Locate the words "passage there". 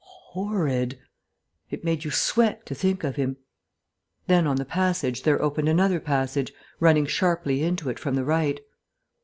4.65-5.39